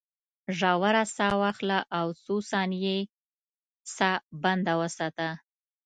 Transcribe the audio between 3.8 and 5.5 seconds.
ساه بنده وساته.